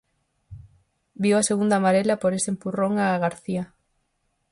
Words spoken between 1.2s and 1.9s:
Viu a segunda